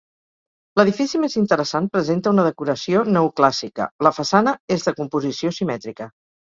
L'edifici 0.79 1.21
més 1.23 1.37
interessant 1.41 1.91
presenta 1.97 2.33
una 2.37 2.47
decoració 2.49 3.05
neoclàssica, 3.13 3.91
la 4.09 4.17
façana 4.21 4.59
és 4.79 4.91
de 4.91 4.99
composició 5.03 5.59
simètrica. 5.63 6.15